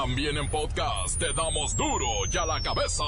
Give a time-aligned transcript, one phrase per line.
[0.00, 3.02] También en podcast te damos duro y a la cabeza.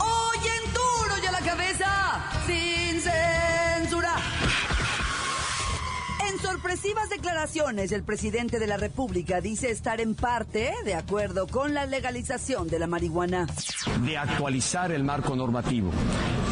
[0.00, 4.16] Hoy en duro y a la cabeza, sin censura.
[6.30, 11.72] En sorpresivas declaraciones, el presidente de la República dice estar en parte de acuerdo con
[11.72, 13.46] la legalización de la marihuana.
[14.04, 15.90] de actualizar el marco normativo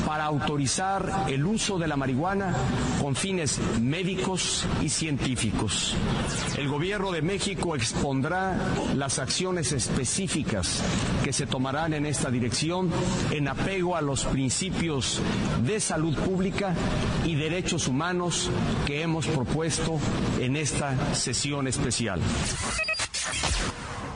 [0.07, 2.55] para autorizar el uso de la marihuana
[3.03, 5.97] con fines médicos y científicos.
[6.57, 8.57] El gobierno de México expondrá
[8.95, 10.81] las acciones específicas
[11.25, 12.89] que se tomarán en esta dirección
[13.33, 15.21] en apego a los principios
[15.65, 16.73] de salud pública
[17.25, 18.49] y derechos humanos
[18.87, 19.99] que hemos propuesto
[20.39, 22.21] en esta sesión especial.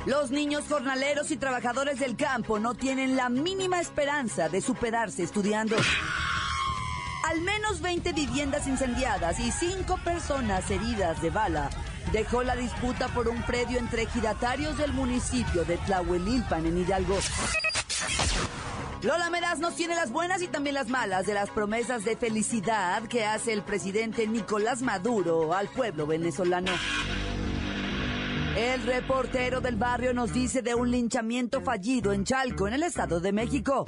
[0.07, 5.77] Los niños jornaleros y trabajadores del campo no tienen la mínima esperanza de superarse estudiando.
[7.29, 11.69] Al menos 20 viviendas incendiadas y 5 personas heridas de bala
[12.13, 17.19] dejó la disputa por un predio entre ejidatarios del municipio de Tlahuelilpan en Hidalgo.
[19.03, 23.03] Lola Meraz nos tiene las buenas y también las malas de las promesas de felicidad
[23.03, 26.73] que hace el presidente Nicolás Maduro al pueblo venezolano.
[28.61, 33.19] El reportero del barrio nos dice de un linchamiento fallido en Chalco, en el Estado
[33.19, 33.87] de México.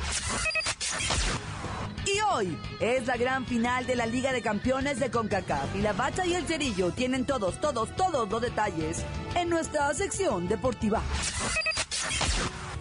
[2.06, 5.76] Y hoy es la gran final de la Liga de Campeones de CONCACAF.
[5.76, 10.48] Y la bacha y el cerillo tienen todos, todos, todos los detalles en nuestra sección
[10.48, 11.02] deportiva.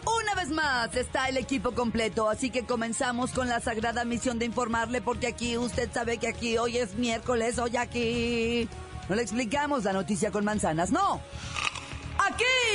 [0.05, 4.45] Una vez más está el equipo completo, así que comenzamos con la sagrada misión de
[4.45, 8.69] informarle, porque aquí usted sabe que aquí hoy es miércoles, hoy aquí.
[9.09, 11.19] No le explicamos la noticia con manzanas, no.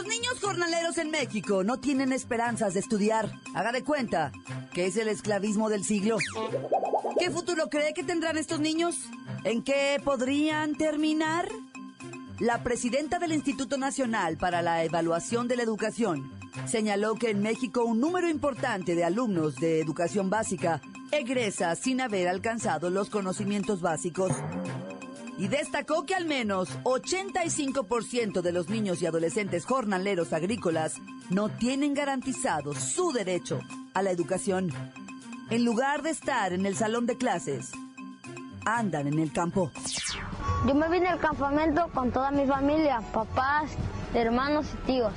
[0.00, 3.30] Los niños jornaleros en México no tienen esperanzas de estudiar.
[3.54, 4.32] Haga de cuenta
[4.72, 6.16] que es el esclavismo del siglo.
[7.18, 8.96] ¿Qué futuro cree que tendrán estos niños?
[9.44, 11.50] ¿En qué podrían terminar?
[12.38, 16.32] La presidenta del Instituto Nacional para la Evaluación de la Educación
[16.66, 20.80] señaló que en México un número importante de alumnos de educación básica
[21.12, 24.32] egresa sin haber alcanzado los conocimientos básicos
[25.40, 30.96] y destacó que al menos 85% de los niños y adolescentes jornaleros agrícolas
[31.30, 33.58] no tienen garantizado su derecho
[33.94, 34.70] a la educación.
[35.48, 37.72] En lugar de estar en el salón de clases,
[38.66, 39.70] andan en el campo.
[40.66, 43.70] Yo me vine al campamento con toda mi familia, papás,
[44.12, 45.14] hermanos y tíos.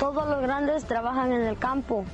[0.00, 2.04] Todos los grandes trabajan en el campo,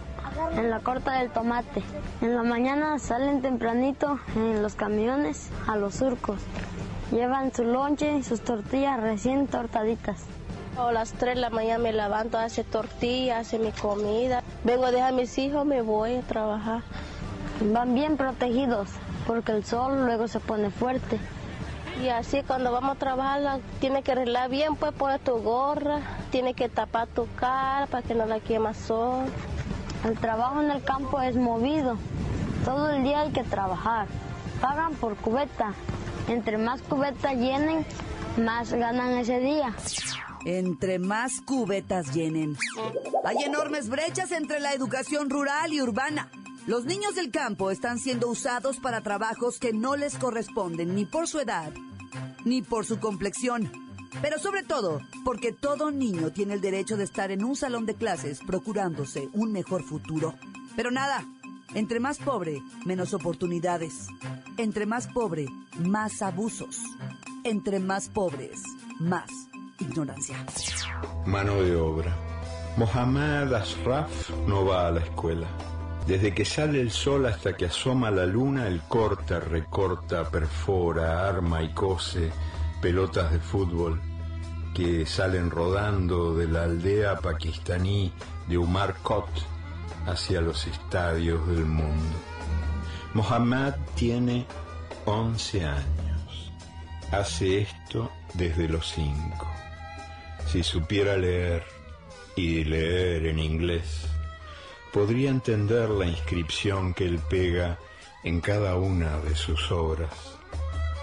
[0.52, 1.82] en la corta del tomate.
[2.20, 6.42] En la mañana salen tempranito en los camiones a los surcos.
[7.16, 10.26] Llevan su lonche y sus tortillas recién tortaditas.
[10.76, 14.42] A las 3 de la mañana me levanto, hace tortillas, hace mi comida.
[14.64, 16.82] Vengo a dejar a mis hijos, me voy a trabajar.
[17.72, 18.90] Van bien protegidos
[19.26, 21.18] porque el sol luego se pone fuerte.
[22.04, 26.00] Y así cuando vamos a trabajar, tiene que arreglar bien, pues poner tu gorra,
[26.30, 29.24] tiene que tapar tu cara para que no la quema sol.
[30.04, 31.96] El trabajo en el campo es movido.
[32.66, 34.06] Todo el día hay que trabajar.
[34.60, 35.72] Pagan por cubeta.
[36.28, 37.86] Entre más cubeta llenen,
[38.36, 39.74] más ganan ese día.
[40.44, 42.56] Entre más cubetas llenen.
[43.24, 46.30] Hay enormes brechas entre la educación rural y urbana.
[46.66, 51.28] Los niños del campo están siendo usados para trabajos que no les corresponden ni por
[51.28, 51.72] su edad,
[52.44, 53.70] ni por su complexión.
[54.20, 57.94] Pero sobre todo, porque todo niño tiene el derecho de estar en un salón de
[57.94, 60.34] clases procurándose un mejor futuro.
[60.74, 61.24] Pero nada,
[61.74, 64.08] entre más pobre, menos oportunidades.
[64.56, 65.46] Entre más pobre,
[65.78, 66.80] más abusos.
[67.44, 68.62] Entre más pobres,
[68.98, 69.30] más
[69.78, 70.36] ignorancia.
[71.26, 72.16] Mano de obra.
[72.76, 75.46] Mohammad Ashraf no va a la escuela.
[76.06, 81.62] Desde que sale el sol hasta que asoma la luna, él corta, recorta, perfora, arma
[81.62, 82.30] y cose
[82.80, 84.00] pelotas de fútbol
[84.74, 88.12] que salen rodando de la aldea pakistaní
[88.46, 89.55] de Umar Kot
[90.06, 92.16] hacia los estadios del mundo.
[93.14, 94.46] Mohammad tiene
[95.06, 96.52] 11 años.
[97.12, 99.46] Hace esto desde los 5.
[100.46, 101.64] Si supiera leer
[102.36, 104.06] y leer en inglés,
[104.92, 107.78] podría entender la inscripción que él pega
[108.22, 110.10] en cada una de sus obras.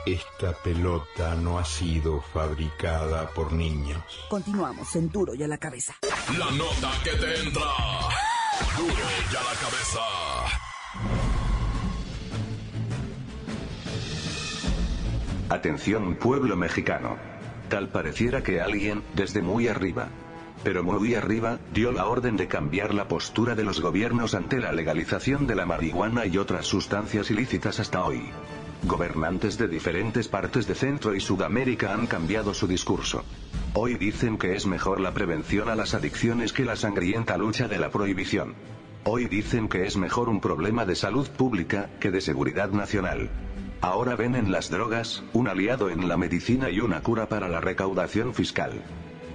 [0.06, 4.04] esta pelota no ha sido fabricada por niños.
[4.30, 5.96] Continuamos en duro y a la cabeza.
[6.38, 7.62] La nota que te entra.
[8.78, 10.00] Duro la cabeza.
[15.50, 17.18] Atención pueblo mexicano.
[17.70, 20.10] Tal pareciera que alguien, desde muy arriba,
[20.64, 24.72] pero muy arriba, dio la orden de cambiar la postura de los gobiernos ante la
[24.72, 28.24] legalización de la marihuana y otras sustancias ilícitas hasta hoy.
[28.86, 33.24] Gobernantes de diferentes partes de Centro y Sudamérica han cambiado su discurso.
[33.74, 37.80] Hoy dicen que es mejor la prevención a las adicciones que la sangrienta lucha de
[37.80, 38.56] la prohibición.
[39.06, 43.30] Hoy dicen que es mejor un problema de salud pública que de seguridad nacional.
[43.82, 47.60] Ahora ven en las drogas un aliado en la medicina y una cura para la
[47.60, 48.82] recaudación fiscal.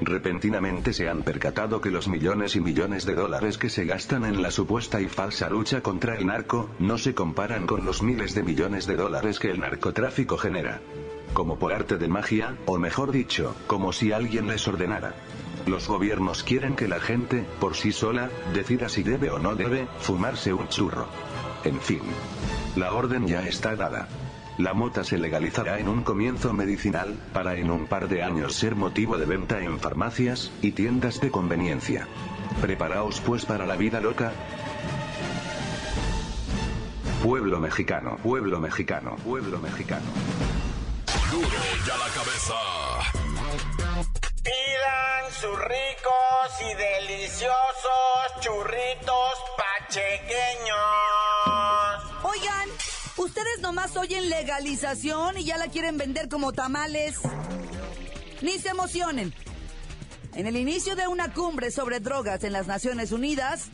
[0.00, 4.42] Repentinamente se han percatado que los millones y millones de dólares que se gastan en
[4.42, 8.44] la supuesta y falsa lucha contra el narco, no se comparan con los miles de
[8.44, 10.80] millones de dólares que el narcotráfico genera.
[11.32, 15.14] Como por arte de magia, o mejor dicho, como si alguien les ordenara.
[15.66, 19.88] Los gobiernos quieren que la gente, por sí sola, decida si debe o no debe
[20.00, 21.06] fumarse un churro.
[21.64, 22.00] En fin.
[22.76, 24.08] La orden ya está dada.
[24.58, 28.74] La mota se legalizará en un comienzo medicinal, para en un par de años ser
[28.74, 32.08] motivo de venta en farmacias y tiendas de conveniencia.
[32.60, 34.32] Preparaos pues para la vida loca.
[37.22, 40.06] Pueblo mexicano, pueblo mexicano, pueblo mexicano.
[41.30, 42.54] Duro y a la cabeza.
[44.42, 50.78] Pidan sus ricos y deliciosos churritos pachequeños.
[52.24, 52.68] Oigan,
[53.18, 57.18] ustedes nomás oyen legalización y ya la quieren vender como tamales.
[58.42, 59.34] Ni se emocionen.
[60.34, 63.70] En el inicio de una cumbre sobre drogas en las Naciones Unidas,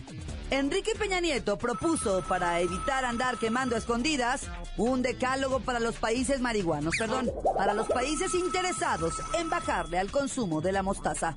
[0.50, 4.43] Enrique Peña Nieto propuso para evitar andar quemando escondidas
[4.76, 10.61] un decálogo para los países marihuanos, perdón, para los países interesados en bajarle al consumo
[10.61, 11.35] de la mostaza.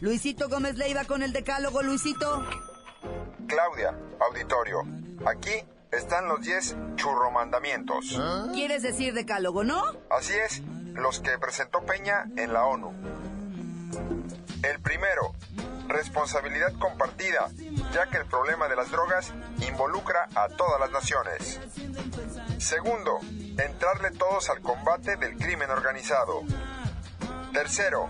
[0.00, 2.44] Luisito Gómez Leiva con el decálogo, Luisito.
[3.46, 4.82] Claudia, auditorio,
[5.24, 8.20] aquí están los 10 churromandamientos.
[8.52, 9.82] ¿Quieres decir decálogo, no?
[10.10, 10.62] Así es,
[10.94, 12.92] los que presentó Peña en la ONU.
[14.62, 15.34] El primero,
[15.88, 17.48] responsabilidad compartida,
[17.92, 19.32] ya que el problema de las drogas
[19.66, 21.60] involucra a todas las naciones.
[22.58, 23.18] Segundo,
[23.58, 26.42] entrarle todos al combate del crimen organizado.
[27.52, 28.08] Tercero,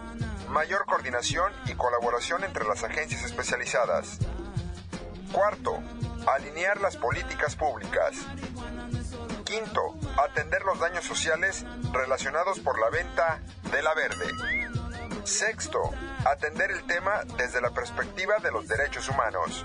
[0.49, 4.19] mayor coordinación y colaboración entre las agencias especializadas.
[5.33, 5.83] Cuarto,
[6.27, 8.17] alinear las políticas públicas.
[9.45, 13.41] Quinto, atender los daños sociales relacionados por la venta
[13.71, 14.27] de la verde.
[15.25, 15.91] Sexto,
[16.25, 19.65] atender el tema desde la perspectiva de los derechos humanos.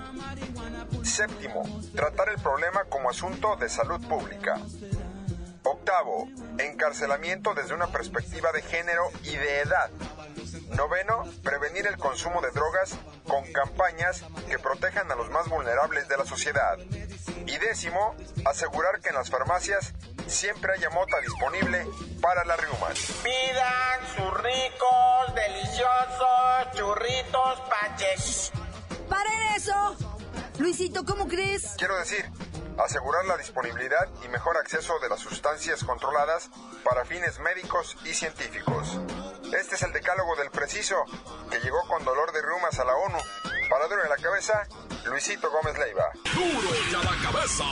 [1.02, 1.62] Séptimo,
[1.94, 4.60] tratar el problema como asunto de salud pública.
[5.64, 6.28] Octavo,
[6.58, 9.90] encarcelamiento desde una perspectiva de género y de edad.
[10.76, 12.96] Noveno, prevenir el consumo de drogas
[13.26, 16.78] con campañas que protejan a los más vulnerables de la sociedad.
[17.46, 18.14] Y décimo,
[18.46, 19.92] asegurar que en las farmacias
[20.26, 21.86] siempre haya mota disponible
[22.20, 22.98] para las riumas.
[23.22, 28.52] Pidan sus ricos, deliciosos churritos pachequeños.
[29.08, 29.96] ¡Paren eso!
[30.58, 31.74] Luisito, ¿cómo crees?
[31.76, 32.30] Quiero decir,
[32.78, 36.50] asegurar la disponibilidad y mejor acceso de las sustancias controladas
[36.84, 38.98] para fines médicos y científicos.
[39.52, 40.96] Este es el decálogo del preciso
[41.50, 43.18] que llegó con dolor de rumas a la ONU.
[43.68, 44.66] Para duro en la cabeza,
[45.04, 46.10] Luisito Gómez Leiva.
[46.34, 47.64] Duro y a la cabeza.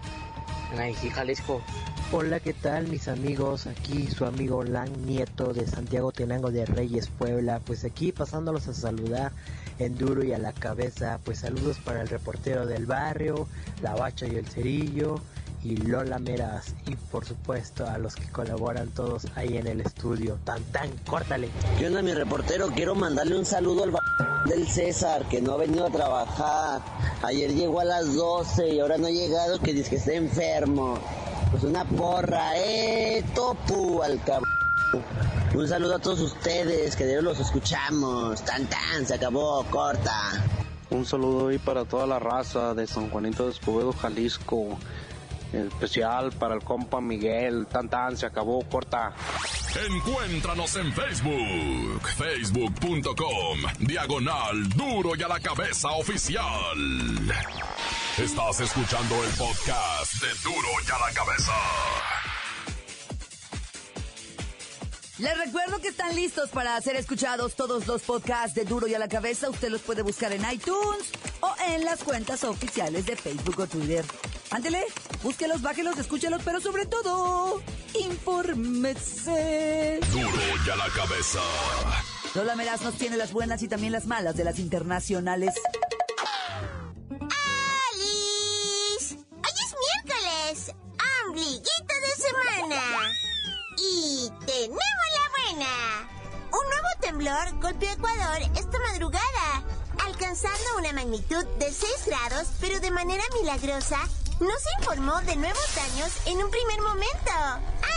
[0.72, 1.62] en Ají, Jalisco.
[2.14, 3.66] Hola, ¿qué tal mis amigos?
[3.66, 7.58] Aquí su amigo Lan Nieto de Santiago Tenango de Reyes, Puebla.
[7.64, 9.32] Pues aquí pasándolos a saludar
[9.78, 11.18] en duro y a la cabeza.
[11.24, 13.48] Pues saludos para el reportero del barrio,
[13.80, 15.20] la bacha y el cerillo.
[15.64, 20.38] y Lola Meraz y por supuesto a los que colaboran todos ahí en el estudio.
[20.44, 21.48] Tan tan, córtale.
[21.78, 22.68] ¿Qué onda mi reportero?
[22.68, 23.92] Quiero mandarle un saludo al
[24.50, 26.82] del César que no ha venido a trabajar.
[27.22, 30.98] Ayer llegó a las 12 y ahora no ha llegado que dice que está enfermo.
[31.52, 34.50] Pues una porra, eh, topu al cabrón.
[35.54, 38.42] Un saludo a todos ustedes, que de los escuchamos.
[38.42, 40.42] Tan tan, se acabó, corta.
[40.88, 44.78] Un saludo ahí para toda la raza de San Juanito de Escobedo, Jalisco.
[45.52, 47.66] En especial para el compa Miguel.
[47.66, 49.12] Tan tan, se acabó, corta.
[49.88, 56.42] Encuéntranos en Facebook, facebook.com, diagonal duro y a la cabeza oficial.
[58.18, 61.52] Estás escuchando el podcast de duro y a la cabeza.
[65.18, 68.98] Les recuerdo que están listos para ser escuchados todos los podcasts de Duro y a
[68.98, 69.48] la Cabeza.
[69.48, 74.04] Usted los puede buscar en iTunes o en las cuentas oficiales de Facebook o Twitter.
[74.50, 74.84] Ándele,
[75.22, 77.62] búsquelos, bájelos, escúchelos, pero sobre todo,
[77.98, 80.00] infórmese.
[80.12, 81.40] Duro y a la cabeza.
[82.34, 85.54] Lola Meraz nos tiene las buenas y también las malas de las internacionales.
[102.62, 103.98] Pero de manera milagrosa
[104.38, 107.32] no se informó de nuevos daños en un primer momento.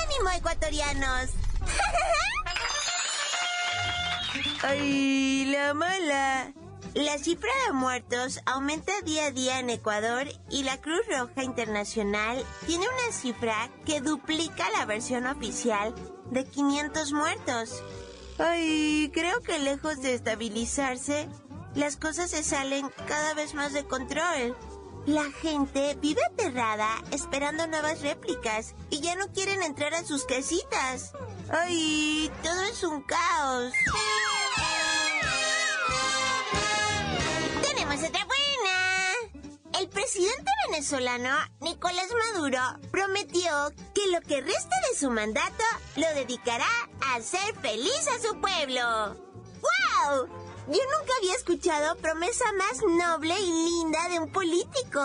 [0.04, 1.30] ¡Ánimo, ecuatorianos!
[4.64, 6.52] ¡Ay, la mala!
[6.96, 12.44] La cifra de muertos aumenta día a día en Ecuador y la Cruz Roja Internacional
[12.66, 15.94] tiene una cifra que duplica la versión oficial
[16.32, 17.84] de 500 muertos.
[18.40, 21.30] Ay, creo que lejos de estabilizarse,
[21.76, 24.58] las cosas se salen cada vez más de control.
[25.06, 31.14] La gente vive aterrada esperando nuevas réplicas y ya no quieren entrar a sus casitas.
[31.50, 33.74] Ay, todo es un caos.
[37.62, 39.80] Tenemos otra buena.
[39.80, 45.64] El presidente venezolano Nicolás Maduro prometió que lo que resta de su mandato
[45.98, 46.66] lo dedicará
[47.02, 49.35] a hacer feliz a su pueblo.
[50.68, 55.02] Yo nunca había escuchado promesa más noble y linda de un político.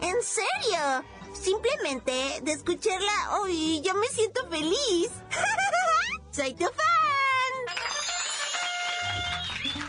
[0.00, 1.04] En serio.
[1.32, 5.10] Simplemente de escucharla hoy yo me siento feliz.
[6.30, 6.72] Soy tu fan.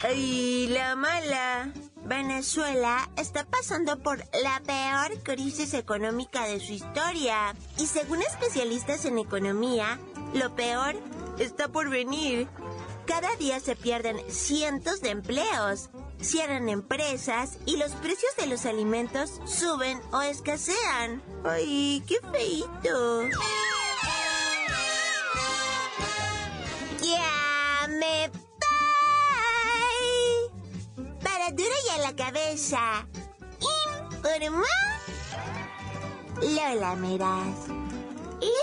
[0.04, 1.74] ¡Ay, la mala!
[2.06, 7.56] Venezuela está pasando por la peor crisis económica de su historia.
[7.78, 10.00] Y según especialistas en economía,
[10.34, 10.96] lo peor
[11.40, 12.50] está por venir.
[13.06, 15.90] Cada día se pierden cientos de empleos,
[16.22, 21.22] cierran empresas y los precios de los alimentos suben o escasean.
[21.44, 23.24] ¡Ay, qué feito!
[27.02, 28.32] ¡Ya me!
[31.22, 33.06] Para duro y a la cabeza.
[34.16, 34.64] Informó
[36.42, 37.68] Lola Meraz.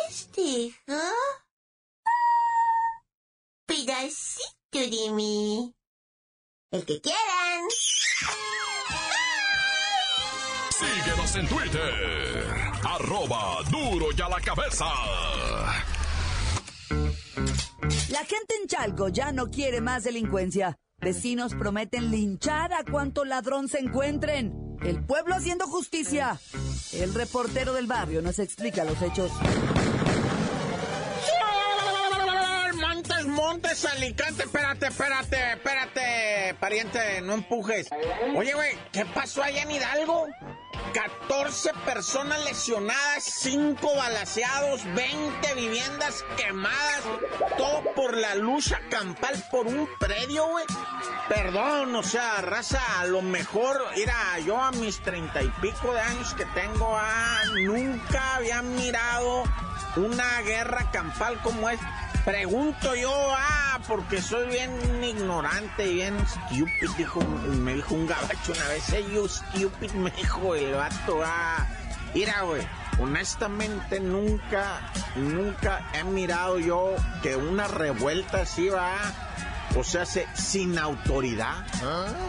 [0.09, 1.00] Este hijo
[4.00, 5.75] pedacito de mí.
[6.71, 7.64] El que quieran.
[10.71, 12.45] Síguenos en Twitter.
[12.85, 14.87] Arroba duro y a la cabeza.
[18.11, 20.78] La gente en Chalco ya no quiere más delincuencia.
[20.99, 24.78] Vecinos prometen linchar a cuanto ladrón se encuentren.
[24.83, 26.38] El pueblo haciendo justicia.
[26.92, 29.30] El reportero del barrio nos explica los hechos.
[33.40, 37.88] Montes, Alicante, espérate, espérate, espérate, pariente, no empujes.
[38.37, 40.28] Oye, güey, ¿qué pasó allá en Hidalgo?
[40.92, 47.02] 14 personas lesionadas, 5 balaseados, 20 viviendas quemadas,
[47.56, 50.66] todo por la lucha campal por un predio, güey.
[51.30, 56.00] Perdón, o sea, raza, a lo mejor, mira, yo a mis treinta y pico de
[56.00, 59.44] años que tengo, ah, nunca había mirado
[59.97, 61.80] una guerra campal como es.
[62.25, 68.52] Pregunto yo, ah, porque soy bien ignorante y bien stupid, dijo, me dijo un gabacho
[68.52, 71.66] una vez, hey, you stupid, me dijo el vato, ah.
[72.12, 72.62] Mira, güey,
[72.99, 78.97] honestamente nunca, nunca he mirado yo que una revuelta así va,
[79.76, 81.64] o sea, se, sin autoridad.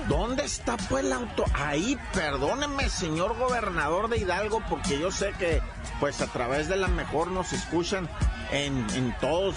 [0.07, 1.45] ¿Dónde está pues la auto?
[1.53, 5.61] Ahí, perdóneme, señor gobernador de Hidalgo, porque yo sé que,
[5.99, 8.09] pues a través de la mejor nos escuchan
[8.51, 9.55] en, en todos,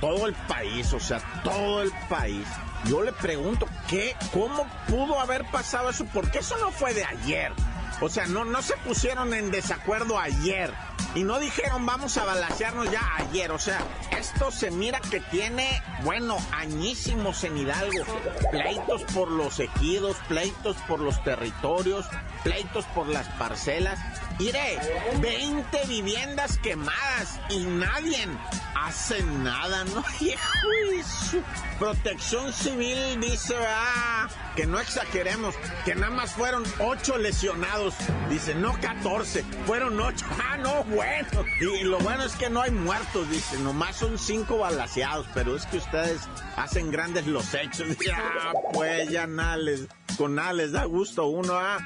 [0.00, 2.46] todo el país, o sea, todo el país.
[2.86, 4.14] Yo le pregunto, ¿qué?
[4.32, 6.04] ¿Cómo pudo haber pasado eso?
[6.12, 7.52] Porque eso no fue de ayer.
[8.00, 10.72] O sea, no, no se pusieron en desacuerdo ayer.
[11.14, 13.52] Y no dijeron vamos a balasearnos ya ayer.
[13.52, 13.78] O sea,
[14.18, 18.04] esto se mira que tiene, bueno, añísimos en Hidalgo.
[18.50, 22.06] Pleitos por los ejidos, pleitos por los territorios,
[22.44, 23.98] pleitos por las parcelas.
[24.38, 24.78] Mire,
[25.20, 28.28] 20 viviendas quemadas y nadie
[28.74, 30.04] hace nada, ¿no?
[31.78, 37.94] Protección Civil dice, ah, que no exageremos, que nada más fueron 8 lesionados.
[38.28, 40.26] Dice, no 14, fueron 8.
[40.44, 41.44] Ah, no, bueno.
[41.60, 45.66] Y lo bueno es que no hay muertos, dice, nomás son 5 balaseados, pero es
[45.66, 46.20] que ustedes
[46.56, 47.96] hacen grandes los hechos.
[48.06, 49.56] Ya, ah, pues ya nada
[50.16, 51.78] con nada les da gusto uno, ah.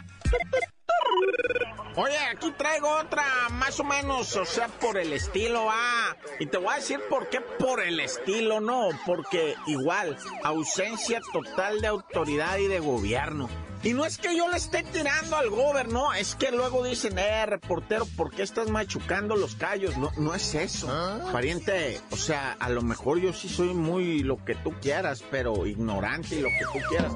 [1.96, 6.16] Oye, aquí traigo otra más o menos, o sea, por el estilo, ah.
[6.38, 11.80] Y te voy a decir por qué por el estilo, no, porque igual, ausencia total
[11.80, 13.48] de autoridad y de gobierno.
[13.82, 17.46] Y no es que yo le esté tirando al gobierno, es que luego dicen, eh,
[17.46, 19.96] reportero, ¿por qué estás machucando los callos?
[19.96, 20.88] No, no es eso.
[20.90, 21.30] ¿Ah?
[21.32, 25.66] Pariente, o sea, a lo mejor yo sí soy muy lo que tú quieras, pero
[25.66, 27.12] ignorante y lo que tú quieras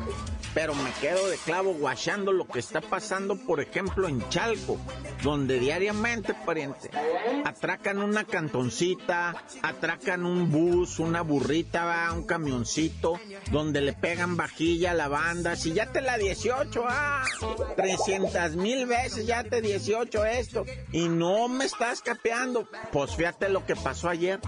[0.54, 4.78] pero me quedo de clavo guachando lo que está pasando, por ejemplo, en Chalco,
[5.23, 6.90] donde diariamente, pariente,
[7.45, 13.19] atracan una cantoncita, atracan un bus, una burrita, va, un camioncito,
[13.50, 16.51] donde le pegan vajilla a la banda, si ya te la 18,
[16.88, 17.25] ah,
[17.76, 22.68] 300 mil veces ya te 18 esto, y no me estás capeando.
[22.90, 24.40] Pues fíjate lo que pasó ayer,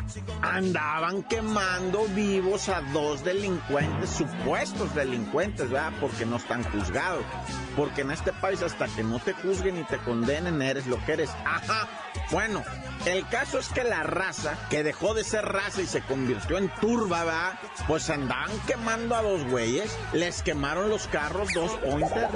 [0.42, 5.92] andaban quemando vivos a dos delincuentes, supuestos delincuentes, ¿verdad?
[6.00, 7.24] porque no están juzgados.
[7.76, 11.12] Porque en este país hasta que no te juzguen y te condenen eres lo que
[11.12, 11.30] eres.
[11.44, 11.88] Ajá.
[12.30, 12.62] Bueno,
[13.06, 16.72] el caso es que la raza, que dejó de ser raza y se convirtió en
[16.80, 17.60] turba, ¿va?
[17.86, 19.96] Pues andaban quemando a dos güeyes.
[20.12, 21.72] Les quemaron los carros, dos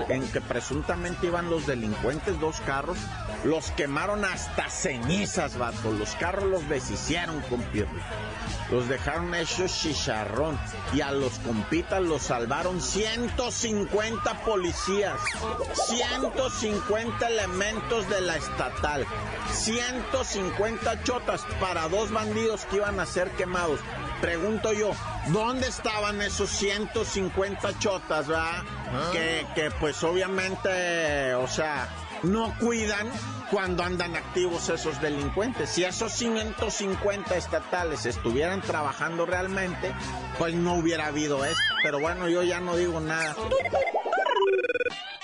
[0.09, 2.99] en que presuntamente iban los delincuentes, dos carros.
[3.45, 5.93] Los quemaron hasta cenizas, vato.
[5.93, 8.01] Los carros los deshicieron, compierno.
[8.71, 10.59] Los dejaron hechos chicharrón.
[10.93, 15.21] Y a los compitas los salvaron 150 policías.
[15.87, 19.07] 150 elementos de la estatal.
[19.53, 23.81] 150 chotas para dos bandidos que iban a ser quemados.
[24.21, 24.93] Pregunto yo,
[25.29, 28.65] ¿dónde estaban esos 150 chotas, va?
[28.91, 29.11] Ah.
[29.13, 31.89] Que, que pues obviamente, o sea,
[32.23, 33.09] no cuidan
[33.51, 35.71] cuando andan activos esos delincuentes.
[35.71, 39.93] Si esos 150 estatales estuvieran trabajando realmente,
[40.39, 41.63] pues no hubiera habido esto.
[41.83, 43.37] Pero bueno, yo ya no digo nada.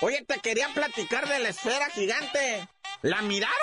[0.01, 2.67] Oye, te quería platicar de la esfera gigante.
[3.01, 3.55] ¿La miraron?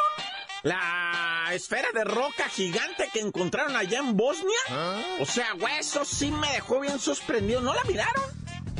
[0.62, 4.59] La esfera de roca gigante que encontraron allá en Bosnia.
[4.70, 5.03] ¿Ah?
[5.20, 7.61] O sea, güey, eso sí me dejó bien sorprendido.
[7.61, 8.25] ¿No la miraron?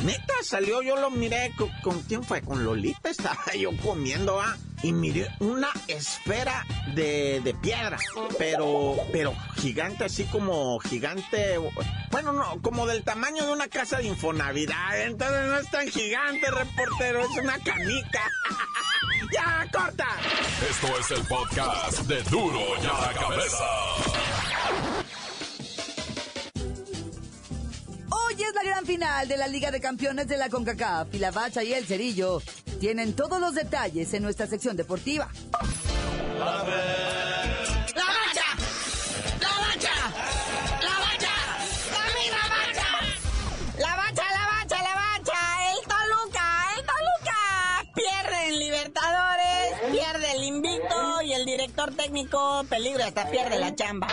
[0.05, 1.53] Neta, salió, yo lo miré.
[1.83, 2.43] ¿Con, quién fue?
[2.43, 4.57] Con Lolita estaba yo comiendo, ¿ah?
[4.83, 7.99] Y miré una esfera de, de, piedra,
[8.37, 11.57] pero, pero gigante, así como gigante,
[12.11, 15.03] bueno, no, como del tamaño de una casa de Infonavidad.
[15.03, 18.29] Entonces no es tan gigante, reportero, es una canica.
[19.33, 20.07] ¡Ya, corta!
[20.69, 23.65] Esto es el podcast de Duro y a la Cabeza.
[28.11, 31.31] Hoy es la gran final de la Liga de Campeones de la CONCACAF y la
[31.31, 32.43] Bacha y el Cerillo
[32.79, 35.31] tienen todos los detalles en nuestra sección deportiva.
[51.83, 54.09] Director técnico, peligro, hasta pierde la chamba.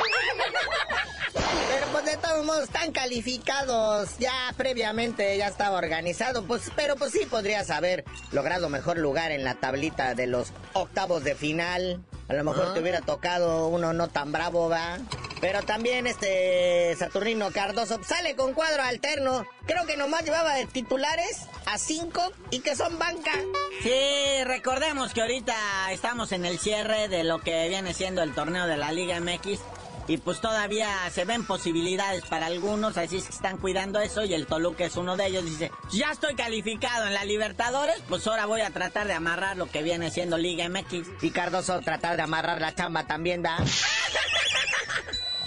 [1.34, 4.18] Pero pues de todos modos están calificados.
[4.18, 6.44] Ya previamente ya estaba organizado.
[6.44, 11.24] Pues, pero pues sí podrías haber logrado mejor lugar en la tablita de los octavos
[11.24, 12.04] de final.
[12.28, 14.98] A lo mejor te hubiera tocado uno no tan bravo, va.
[15.42, 19.46] Pero también este Saturnino Cardoso sale con cuadro alterno.
[19.66, 22.22] Creo que nomás llevaba de titulares a cinco
[22.52, 23.32] y que son banca.
[23.82, 28.68] Sí, recordemos que ahorita estamos en el cierre de lo que viene siendo el torneo
[28.68, 29.60] de la Liga MX
[30.10, 34.34] y pues todavía se ven posibilidades para algunos, así es que están cuidando eso y
[34.34, 35.46] el Toluca es uno de ellos.
[35.46, 39.70] Dice, ya estoy calificado en la Libertadores, pues ahora voy a tratar de amarrar lo
[39.70, 41.08] que viene siendo Liga MX.
[41.22, 43.58] Y Cardoso tratar de amarrar la chamba también da.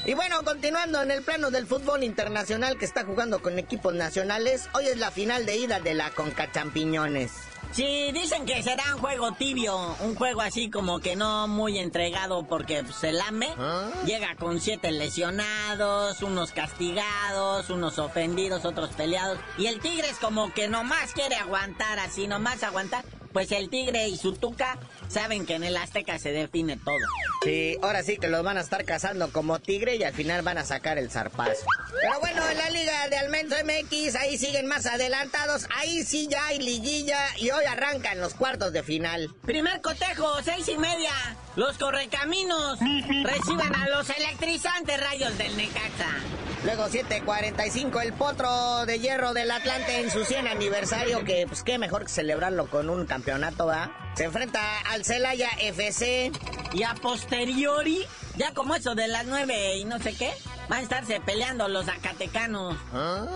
[0.05, 4.69] Y bueno, continuando en el plano del fútbol internacional que está jugando con equipos nacionales,
[4.75, 7.31] hoy es la final de ida de la Conca Champiñones.
[7.71, 12.47] Sí, dicen que será un juego tibio, un juego así como que no muy entregado
[12.49, 13.49] porque se lame.
[13.57, 13.91] ¿Ah?
[14.05, 19.39] Llega con siete lesionados, unos castigados, unos ofendidos, otros peleados.
[19.57, 23.05] Y el Tigres como que nomás quiere aguantar así, nomás aguantar.
[23.33, 26.97] Pues el Tigre y su Tuca saben que en el Azteca se define todo.
[27.45, 30.59] Sí, ahora sí que los van a estar cazando como tigre y al final van
[30.59, 31.67] a sacar el zarpazo.
[32.01, 35.67] Pero bueno, en la Liga de Almendro MX, ahí siguen más adelantados.
[35.77, 39.29] Ahí sí ya hay liguilla y hoy arrancan los cuartos de final.
[39.45, 41.13] Primer cotejo, seis y media.
[41.57, 42.79] Los correcaminos
[43.25, 46.42] reciban a los electrizantes rayos del Necaxa.
[46.65, 51.77] Luego 7.45 el potro de hierro del Atlante en su 100 aniversario, que pues qué
[51.77, 53.91] mejor que celebrarlo con un campeonato, ¿va?
[54.15, 56.31] Se enfrenta al Celaya FC.
[56.73, 60.33] Y a posteriori, ya como eso de las 9 y no sé qué,
[60.71, 62.79] van a estarse peleando los zacatecanos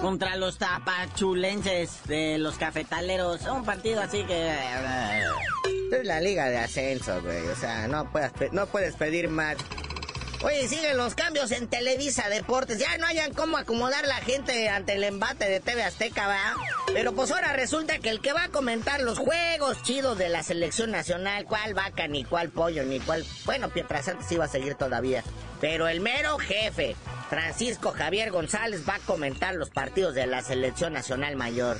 [0.00, 3.42] contra los tapachulenses de los cafetaleros.
[3.42, 4.52] Un partido así que...
[5.92, 7.46] Es la liga de ascenso, güey.
[7.48, 9.56] O sea, no puedes, no puedes pedir más.
[10.42, 12.78] Oye, siguen los cambios en Televisa Deportes.
[12.78, 16.54] Ya no hayan cómo acomodar la gente ante el embate de TV Azteca, ¿va?
[16.92, 20.42] Pero pues ahora resulta que el que va a comentar los juegos chidos de la
[20.42, 23.24] selección nacional, cuál vaca, ni cuál pollo, ni cuál...
[23.46, 25.24] Bueno, Pietrasanta sí va a seguir todavía.
[25.60, 26.96] Pero el mero jefe,
[27.30, 31.78] Francisco Javier González, va a comentar los partidos de la selección nacional mayor.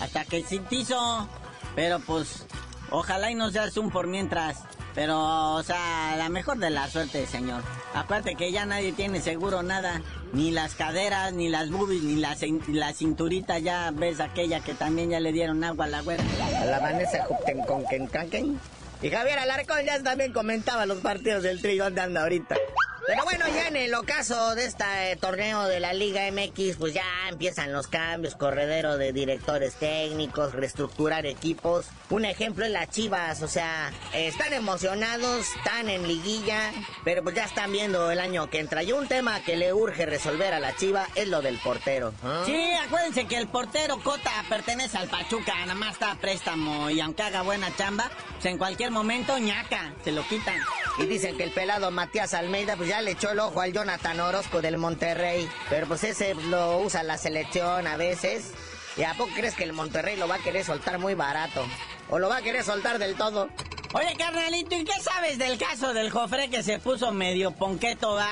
[0.00, 1.28] Hasta que sintizo.
[1.76, 2.46] Pero pues,
[2.90, 4.58] ojalá y no seas un por mientras.
[4.98, 7.62] Pero, o sea, la mejor de la suerte, señor.
[7.94, 10.02] Aparte que ya nadie tiene seguro nada.
[10.32, 13.60] Ni las caderas, ni las boobies, ni la, la cinturita.
[13.60, 16.24] Ya ves aquella que también ya le dieron agua a la güera.
[16.60, 18.58] A la Vanessa Hupten con Kenkanken.
[19.00, 22.56] Y Javier Alarcón ya también comentaba los partidos del trío donde anda ahorita.
[23.08, 26.92] Pero bueno, ya en el ocaso de este eh, torneo de la Liga MX, pues
[26.92, 31.86] ya empiezan los cambios, corredero de directores técnicos, reestructurar equipos.
[32.10, 36.70] Un ejemplo es las Chivas, o sea, eh, están emocionados, están en liguilla,
[37.02, 38.82] pero pues ya están viendo el año que entra.
[38.82, 42.12] Y un tema que le urge resolver a la Chiva es lo del portero.
[42.44, 47.00] Sí, acuérdense que el portero Cota pertenece al Pachuca, nada más está a préstamo y
[47.00, 50.58] aunque haga buena chamba, pues en cualquier momento ñaca, se lo quitan.
[50.98, 54.18] Y dicen que el pelado Matías Almeida pues ya le echó el ojo al Jonathan
[54.18, 55.48] Orozco del Monterrey.
[55.70, 58.52] Pero pues ese lo usa la selección a veces.
[58.96, 61.64] ¿Y a poco crees que el Monterrey lo va a querer soltar muy barato?
[62.10, 63.48] ¿O lo va a querer soltar del todo?
[63.94, 68.30] Oye, carnalito, ¿y qué sabes del caso del Jofre que se puso medio ponqueto, va?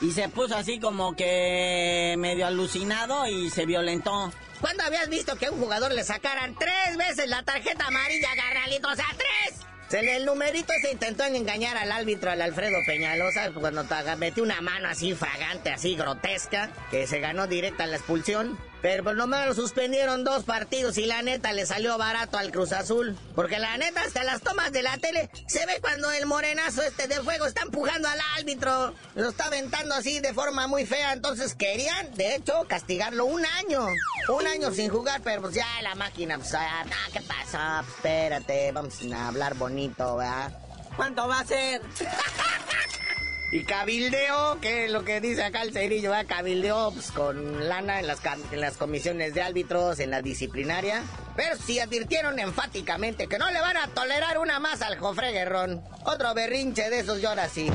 [0.00, 4.32] Y se puso así como que medio alucinado y se violentó.
[4.60, 8.88] ¿Cuándo habías visto que a un jugador le sacaran tres veces la tarjeta amarilla, carnalito?
[8.88, 9.65] O sea, tres.
[9.90, 13.84] El numerito se intentó engañar al árbitro, al Alfredo Peñalosa, cuando
[14.18, 18.58] metió una mano así fragante, así grotesca, que se ganó directa la expulsión.
[18.82, 22.72] Pero pues nomás lo suspendieron dos partidos y la neta le salió barato al Cruz
[22.72, 23.16] Azul.
[23.34, 27.08] Porque la neta, hasta las tomas de la tele, se ve cuando el morenazo este
[27.08, 28.94] de fuego está empujando al árbitro.
[29.14, 31.12] Lo está aventando así de forma muy fea.
[31.12, 33.86] Entonces querían, de hecho, castigarlo un año.
[34.28, 37.82] Un año sin jugar, pero pues ya la máquina, pues, ah, ¿qué pasa?
[37.82, 40.52] Pues, espérate, vamos a hablar bonito, ¿verdad?
[40.96, 41.82] ¿Cuánto va a ser?
[43.52, 46.26] Y cabildeo, que es lo que dice acá el cerillo, ¿verdad?
[46.26, 48.20] Cabildeo pues, con lana en las,
[48.52, 51.02] las comisiones de árbitros, en la disciplinaria.
[51.36, 55.82] Pero sí advirtieron enfáticamente que no le van a tolerar una más al Jofre Guerrón.
[56.04, 57.70] Otro berrinche de esos llora así.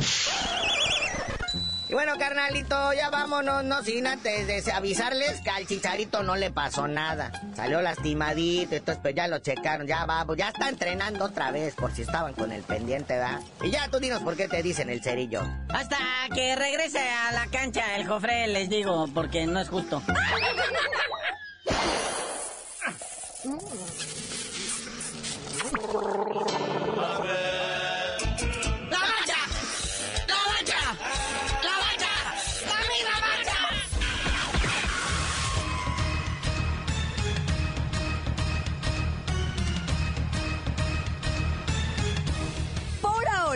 [1.91, 6.49] Y bueno, carnalito, ya vámonos, no sin antes de avisarles que al chicharito no le
[6.49, 7.33] pasó nada.
[7.53, 11.93] Salió lastimadito, entonces pues ya lo checaron, ya vamos, ya está entrenando otra vez por
[11.93, 13.41] si estaban con el pendiente, ¿verdad?
[13.61, 15.41] Y ya tú dinos por qué te dicen el cerillo.
[15.67, 15.97] Hasta
[16.33, 20.01] que regrese a la cancha el Jofre, les digo, porque no es justo.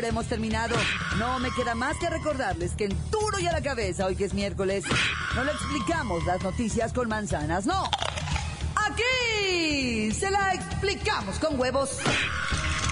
[0.04, 0.76] hemos terminado.
[1.18, 4.26] No me queda más que recordarles que en Duro y a la cabeza, hoy que
[4.26, 4.84] es miércoles,
[5.36, 7.90] no le explicamos las noticias con manzanas, no.
[8.76, 12.00] Aquí se la explicamos con huevos.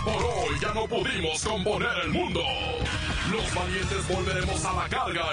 [0.03, 2.41] Por hoy ya no pudimos componer el mundo.
[3.31, 5.23] Los valientes volveremos a la carga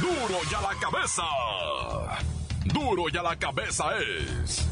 [0.00, 1.22] Duro y a la cabeza.
[2.64, 4.71] Duro y a la cabeza es